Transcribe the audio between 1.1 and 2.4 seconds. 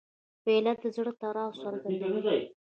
تړاو څرګندوي.